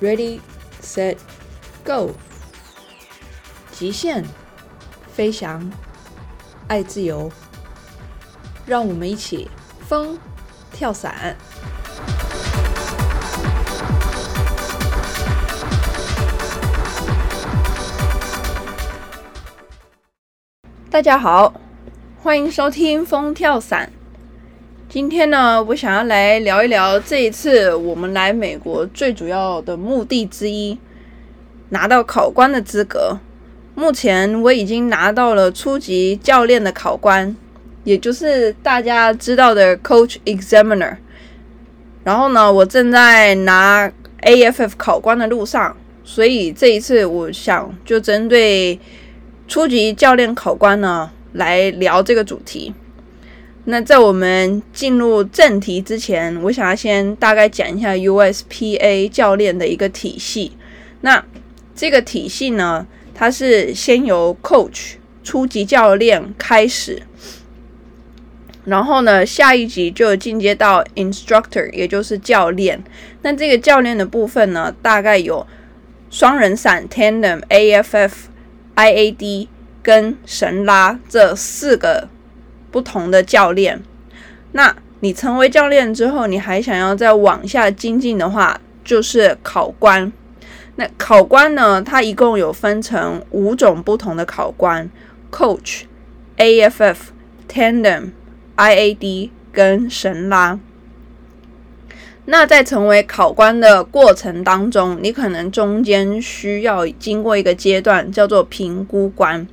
[0.00, 0.40] ，Ready,
[0.82, 1.16] set,
[1.84, 2.10] go！
[3.70, 4.24] 极限
[5.12, 5.70] 飞翔，
[6.66, 7.30] 爱自由，
[8.66, 9.48] 让我们一起
[9.86, 10.18] 风
[10.72, 11.36] 跳伞。
[20.90, 21.54] 大家好，
[22.20, 23.92] 欢迎收听风跳伞。
[24.90, 30.76] 今天呢，我想要来聊一聊这一次我们来美国最主要的目的之一——
[31.70, 33.16] 拿到考官的资格。
[33.76, 37.36] 目前我已经拿到了初级教练的考官，
[37.84, 40.96] 也就是大家知道的 Coach Examiner。
[42.02, 43.88] 然后呢，我正在拿
[44.22, 48.80] AFF 考官的路上，所以这一次我想就针对
[49.46, 52.74] 初级教练考官呢来聊这个主题。
[53.66, 60.52] 那在我们进入正题之前，我想要先大概讲一下 USPA 教练的一个体系。
[61.02, 61.24] 那
[61.74, 67.02] 这个体系呢，它是先由 Coach 初级教练开始，
[68.64, 72.82] 然后呢，下一级就进阶到 Instructor，也就是教练。
[73.22, 75.46] 那这个教练的部分呢，大概有
[76.10, 78.12] 双人伞 Tandem、AFF、
[78.74, 79.48] IAD
[79.82, 82.08] 跟神拉这四个。
[82.70, 83.82] 不同的教练，
[84.52, 90.12] 那你成为教练之后，你还想要再往下精进的话，就是考官。
[90.76, 94.88] 那考官呢，它一共有分成五种不同的考官
[95.30, 95.82] ：Coach、
[96.36, 96.96] AFF、
[97.48, 98.10] Tandem、
[98.56, 100.58] IAD 跟神拉。
[102.26, 109.46] 那在成为考官的过程当中，你可能中间需要经过一个阶段，叫做评估关。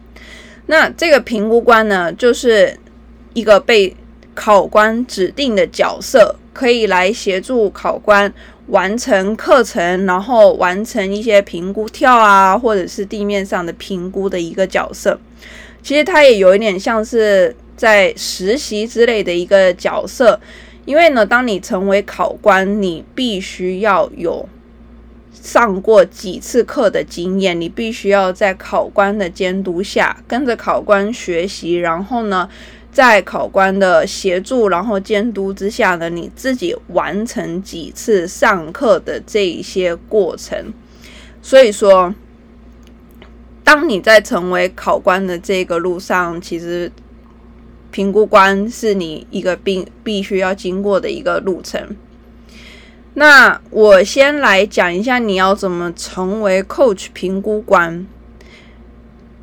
[0.68, 2.78] 那这个评估关呢，就是
[3.38, 3.96] 一个被
[4.34, 8.34] 考官指定的角色，可以来协助考官
[8.70, 15.20] 完成课程，然后完成一些评估跳啊，或者是地面上的评估的一个角色。
[15.84, 20.40] 其实它也有一点像是在实习之类的一个角色，
[20.86, 24.50] 因为呢，当你成为考官，你必须要有
[25.31, 32.50] 上过几次课的经验，你必须要在考官的监督下跟着考官学习，然后呢。
[32.97, 40.74] 在考官的协助，然后监督之下呢，你自己完成几次上课的这一些过程。
[41.40, 42.16] 所以说，
[43.63, 46.91] 当你在成为考官的这个路上，其实
[47.91, 51.96] 评估官是你一个必必须要经过的一个路程。
[53.14, 58.08] 那我先来讲一下你要怎么成为 Coach 评估官，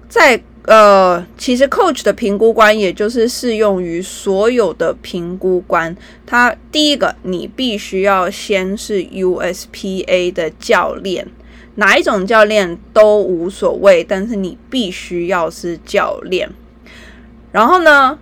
[0.09, 0.43] 在。
[0.67, 5.95] 呃，其实 coach 的评估官也就是适用于所有的评估官。
[6.25, 11.29] 他第一个，你必须要先是 USPA 的教练，
[11.75, 16.51] 哪一种教练都无所谓，但是你必须要是教练。
[17.53, 18.19] 然后呢，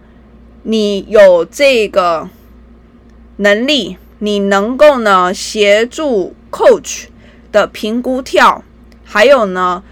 [0.65, 2.29] 你有这个
[3.37, 7.05] 能力，你能够呢协助 coach
[7.53, 8.65] 的评估跳，
[9.05, 9.85] 还有呢。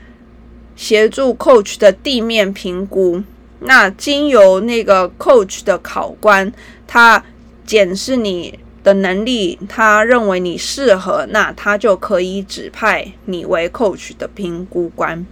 [0.81, 3.23] 协助 coach 的地面评估，
[3.59, 6.51] 那经由那个 coach 的考官，
[6.87, 7.23] 他
[7.67, 15.27] 检视你的能力，他认为你适合，那他就可以指派你为 coach 的评估官。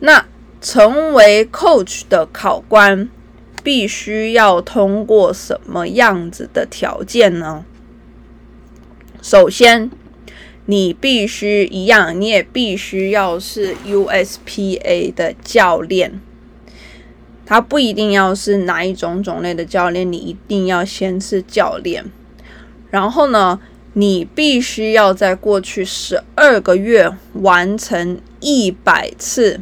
[0.00, 0.24] 那
[0.62, 3.10] 成为 coach 的考官，
[3.62, 7.66] 必须要通过什么样子的条件呢？
[9.20, 9.90] 首先。
[10.68, 16.20] 你必须一样，你也必须要是 USPA 的教练。
[17.44, 22.04] 他不一定要是哪一种种类的教练，你一定要先是教练。
[22.90, 23.60] 然后呢，
[23.92, 29.60] 你必须要在过去十二个月完成一百次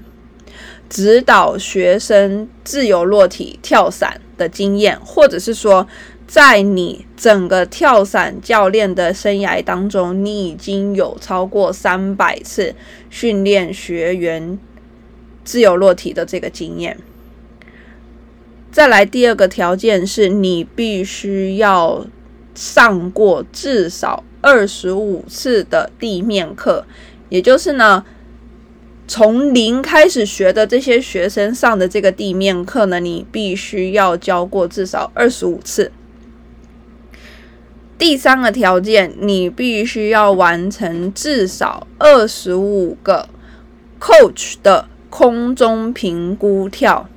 [0.88, 5.86] 指导学生自由落体跳伞的经验，或者是说。
[6.34, 12.74] 在你整个跳伞教练的生涯当中，你已经有超过三百次
[13.08, 14.58] 训练学员
[15.44, 16.98] 自由落体的这个经验。
[18.72, 22.04] 再来第二个条件是你必须要
[22.56, 26.84] 上过至少二十五次的地面课，
[27.28, 28.04] 也就是呢，
[29.06, 35.92] 从零开始学的这些学生上的这个地面课呢，你必须要教过至少二十五次。
[37.96, 43.28] 第三个条件，你必须要完成至少二十五个
[44.00, 47.08] coach 的空中评估跳。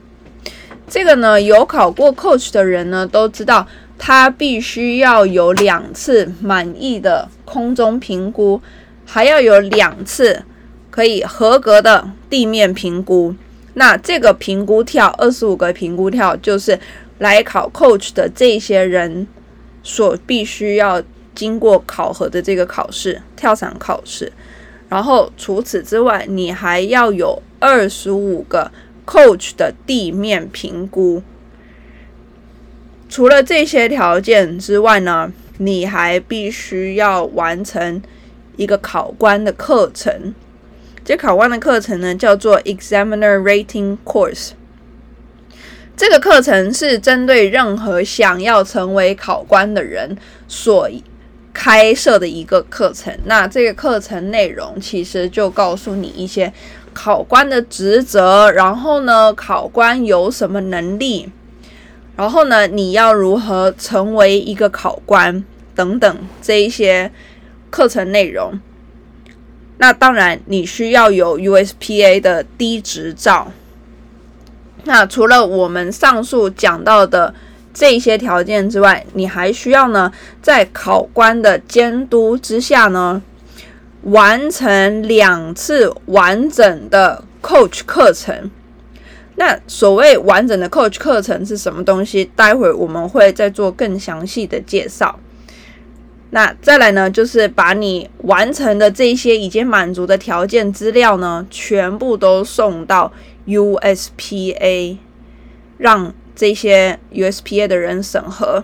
[0.88, 8.62] 这个呢，有考过 coach 的人呢都知道，他必须要有两次满意的空中评估，
[9.03, 10.44] 还要有两次
[10.91, 13.35] 可以合格的地面评估。
[13.73, 16.80] 那这个评估跳二十五个评估跳，就是
[17.18, 19.27] 来考 coach 的这些人
[19.88, 21.01] 所必须要
[21.34, 24.30] 经过考核的这个考试跳伞考试。
[24.89, 28.69] 然后除此之外，你还要有二十五个
[29.06, 31.24] coach 的地面评估。
[33.07, 38.01] 除了这些条件之外呢，你还必须要完成
[38.57, 40.36] 一个考官的课程。
[41.06, 44.50] 这考官的课程呢，叫做 Examiner Rating Course。
[45.97, 50.15] 这个课程是针对任何想要成为考官的人
[50.47, 50.88] 所
[51.51, 53.11] 开设的一个课程。
[53.25, 56.53] 那这个课程内容其实就告诉你一些
[56.94, 61.31] 考官的职责，然后呢，考官有什么能力，
[62.15, 67.11] 然后呢，你要如何成为一个考官等等这一些
[67.71, 68.59] 课程内容。
[69.79, 73.51] 那当然，你需要有 USPA 的低执照。
[74.83, 77.33] 那除了我们上述讲到的
[77.74, 83.21] 这些条件之外，你还需要呢，在考官的监督之下呢，
[84.03, 88.50] 完成两次完整的 Coach 课程。
[89.35, 92.25] 那所谓完整的 Coach 课程是什么东西？
[92.35, 95.19] 待会儿我们会再做更详细的介绍。
[96.31, 103.12] 那再来呢，就是把你完成的这些已经满足的条件资料呢，全部都送到
[103.47, 104.97] USPA，
[105.77, 108.63] 让这些 USPA 的人审核。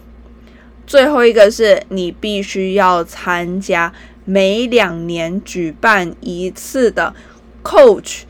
[0.85, 3.93] 最后一个是你必须要参加
[4.25, 7.15] 每两年举办一次的
[7.63, 8.23] Coach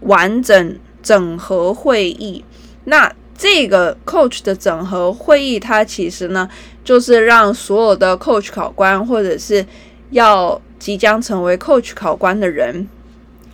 [0.00, 2.44] 完整整合会议。
[2.84, 6.48] 那这个 coach 的整合会议，它其实呢，
[6.84, 9.64] 就是让所有的 coach 考官或者是
[10.10, 12.86] 要即将成为 coach 考官的人，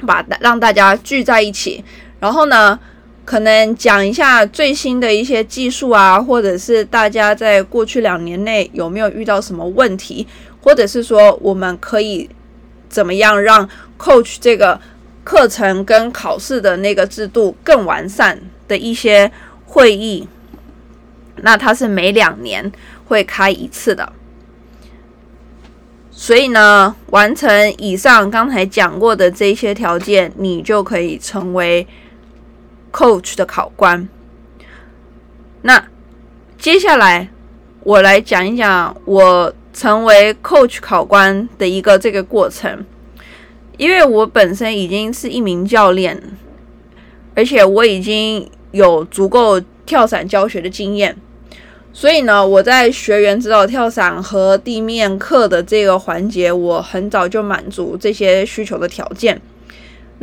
[0.07, 1.85] 把让大家聚在一起，
[2.21, 2.79] 然后呢，
[3.25, 10.27] 可能讲一下最新的一些技术啊，或者是大家在过去两年内有没有遇到什么问题，
[10.63, 12.29] 或者是说我们可以
[12.89, 13.69] 怎么样让
[13.99, 14.81] coach 这个
[15.25, 19.31] 课程跟考试的那个制度更完善的一些。
[19.69, 20.27] 会议，
[21.43, 22.71] 那它是每两年
[23.07, 24.11] 会开一次的，
[26.11, 31.85] 所以呢，完成以上刚才讲过的这些条件，你就可以成为
[32.93, 34.09] coach 的考官。
[35.63, 35.87] 那
[36.59, 37.29] 接下来
[37.83, 42.85] 我来讲一讲我成为 coach 考官的一个这个过程，
[43.77, 46.23] 因为我本身已经是一名教练，
[47.35, 48.51] 而且我已经。
[48.73, 51.17] 有足够跳伞教学的经验，
[51.95, 59.41] 所以呢，我在学员指导跳伞和地面课的这个环节，我很早就满足这些需求的条件。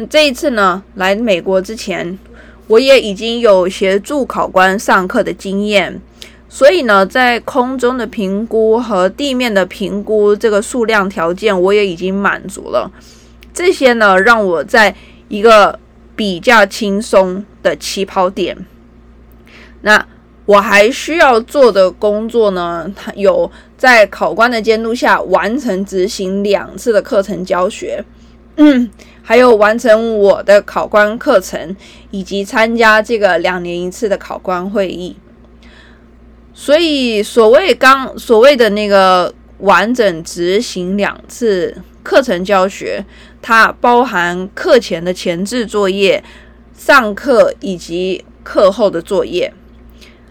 [0.07, 2.19] 这一次呢，来美国之前，
[2.67, 6.01] 我也已经有协助考官上课的经验，
[6.49, 12.91] 所以呢，在空中的评估和地面的评估这个数量条件，我也已经满足了。
[13.53, 14.95] 这些呢，让我在
[15.27, 15.79] 一个。
[16.15, 18.55] 比较轻松的起跑点。
[19.81, 20.05] 那
[20.45, 22.87] 我还需要做的工作呢？
[23.15, 28.05] 有在考官的监督下完成执行两次的课程教学，
[28.57, 28.87] 嗯，
[29.23, 31.75] 还有完成我的考官课程，
[32.11, 35.15] 以及参加这个两年一次的考官会议。
[36.53, 43.03] 所以，所谓刚所谓的那个完整执行两次课程教学。
[43.45, 46.23] 它包含课前的前置作业、
[46.77, 49.53] 上课以及课后的作业。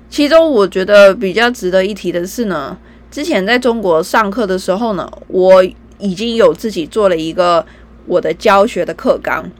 [0.09, 2.79] 其中，我觉得比较值得一提的是呢，
[3.11, 5.63] 之前在中国上课的时候呢，我
[5.99, 7.67] 已经有自己做了一个
[8.07, 9.51] 我的教学的课纲。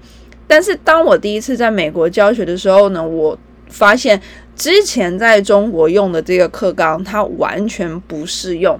[0.47, 4.21] 但是，当我第一次在美国教学的时候呢，我发现
[4.55, 8.79] 之前在中国用的这个课纲，它完全不适用。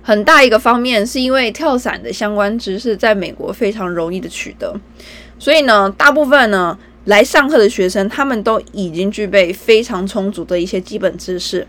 [0.00, 4.74] 很大一个方面是因为跳伞的相关知识在美国非常容易的取得，
[5.38, 11.66] 所以呢，大部分呢来上课的学生他们都已经具备非常充足的一些基本知识。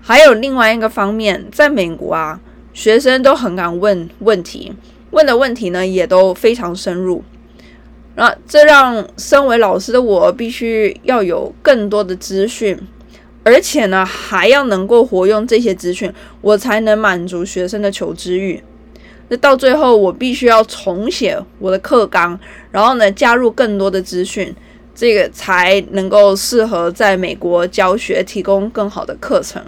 [0.00, 2.40] 还有另外一个方面，在美国啊，
[2.72, 4.72] 学生都很敢问问题，
[5.10, 7.22] 问的问题呢也都非常深入，
[8.14, 12.78] 那这让身为老师的我必须要有更多的资讯。
[13.44, 18.60] 而且呢，还要能够活用这些资讯，我才能满足学生的求知欲。
[19.28, 22.36] 那到最后，我必须要重写我的课纲，
[22.72, 24.52] 然后呢，加入更多的资讯，
[24.96, 29.62] 这个才能够适合在美国教学，提供更好的课程。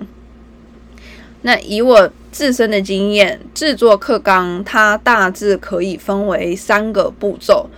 [1.43, 7.69] 那以我自身的经验，制作课纲它大致可以分为三个步骤。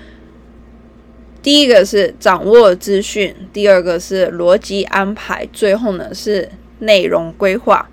[1.43, 6.49] 第一个是掌握资讯，第二个是逻辑安排，最后呢是
[6.81, 7.89] 内容规划。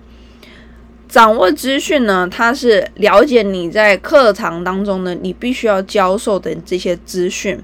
[1.08, 7.58] 掌握资讯呢，它是了解你在课堂当中呢，你必须要教授的这些资讯。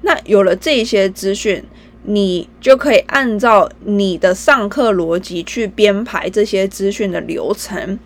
[0.00, 1.62] 那有了这些资讯，
[2.10, 7.98] 你就可以按照你的上课逻辑去编排这些资讯的流程。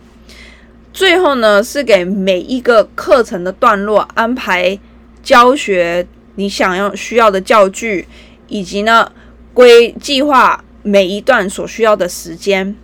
[0.93, 4.77] 最后呢，是给每一个课程的段落安排
[5.23, 6.05] 教学，
[6.35, 8.09] 你想要需要的教具，
[8.49, 9.13] 以及呢
[9.55, 12.75] 规计划每一段所需要的时间。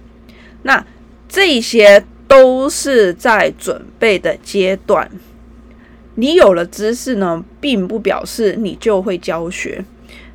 [0.62, 0.87] 那
[1.28, 5.10] 这些都是在准备的阶段。
[6.14, 9.84] 你有了知识呢，并不表示你就会教学。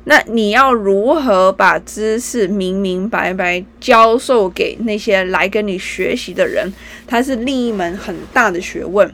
[0.04, 6.72] 那你要如何把知识明明白白教授给那些来跟你学习的人，
[7.06, 9.12] 它是另一门很大的学问。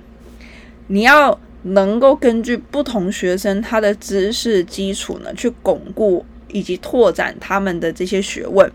[0.88, 8.70] 你要能够根据不同学生他的知识基础呢，去巩固以及拓展他们的这些学问。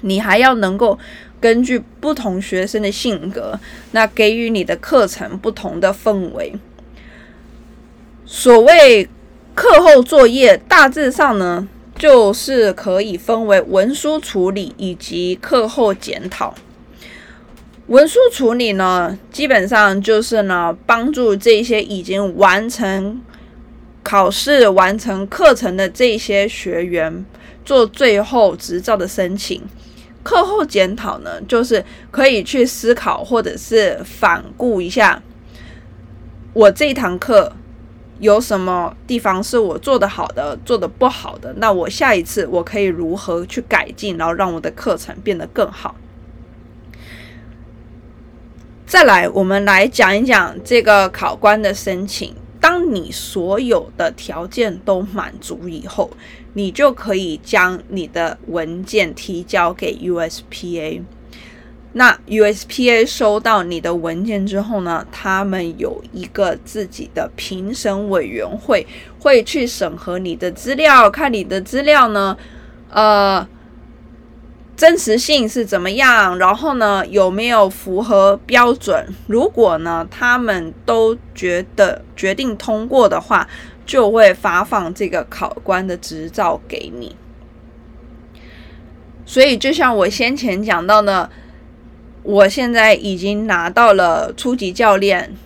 [0.00, 0.98] 你还要能够
[1.40, 3.58] 根据不同学生的性格，
[3.92, 6.54] 那给予你的课程不同的氛围。
[8.24, 9.06] 所谓
[9.54, 16.54] 课后作业，大致上呢，就是可以分为文书处理以及课后检讨。
[17.86, 23.22] 文书处理呢，基本上就是呢，帮助这些已经完成
[24.02, 27.24] 考试、完成课程的这些学员
[27.64, 29.62] 做最后执照的申请。
[30.24, 35.22] 课后检讨呢，就是可以去思考或者是反顾一下，
[36.52, 37.52] 我这堂课。
[38.20, 41.52] 有什么地方是我做的好的，做的不好的？
[41.58, 45.94] 那我下一次我可以如何去改进，然后让我的课程变得更好？
[48.86, 52.34] 再来，我们来讲一讲这个考官的申请。
[52.60, 56.10] 当你所有的条件都满足以后，
[56.54, 61.02] 你就可以将你的文件提交给 USPA。
[61.96, 68.84] 那 USPA 收到你的文件之后呢，他们有一个自己的评审委员会，
[69.20, 72.36] 会去审核你的资料，看你的资料呢，
[72.90, 73.46] 呃，
[74.76, 79.06] 真实性是怎么样，然后呢，有没有符合标准？
[79.28, 83.46] 如果呢，他们都觉得决定通过的话，
[83.86, 87.14] 就会发放这个考官的执照给你。
[89.24, 91.30] 所以，就像我先前讲到的。
[92.24, 95.36] 我现在已经拿到了初级教练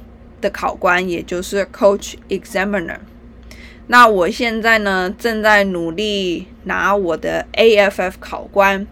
[0.41, 2.99] 的考官，也就是 Coach Examiner。
[3.89, 8.87] 那我现在呢，正在努力拿我的 AFF 考官。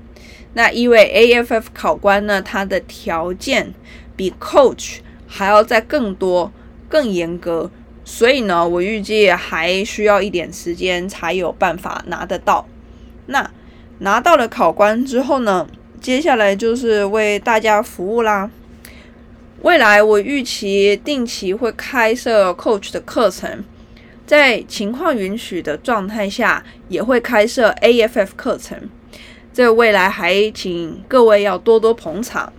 [0.54, 3.72] 那因为 AFF 考官呢，他的条件
[4.16, 4.96] 比 Coach
[5.28, 6.52] 还要再更多、
[6.88, 7.70] 更严格，
[8.04, 12.66] 所以呢，我预计还需要一点时间才有办法拿得到。
[13.26, 13.48] 那
[14.00, 15.68] 拿到了考官之后呢？
[16.06, 18.48] 接下来就是为大家服务啦。
[19.62, 23.64] 未来我预期定期会开设 Coach 的课程，
[24.24, 28.88] 在情况允许的状态下，也会开设 AFF 课程。
[29.52, 32.52] 这未来还请各位要多多捧场。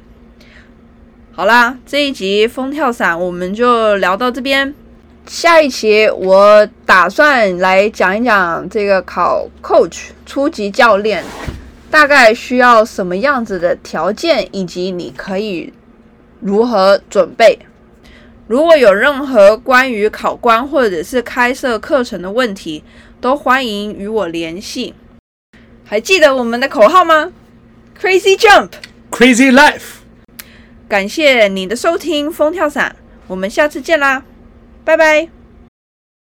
[1.32, 4.76] 好啦，这一集风跳伞我们就聊到这边。
[5.26, 11.24] 下一期我打算来讲一讲这个考 Coach 初级教练。
[11.90, 15.74] 大概需要什么样子的条件，以及你可以
[16.40, 17.60] 如何准备？
[18.48, 22.84] 如果有任何关于考官或者是开设课程的问题，
[23.20, 24.94] 都欢迎与我联系。
[25.84, 27.32] 还记得我们的口号吗
[28.00, 29.98] ？Crazy Jump，Crazy Life。
[30.88, 32.96] 感谢你的收听，风跳伞，
[33.28, 34.24] 我们下次见啦，
[34.86, 35.37] 拜拜。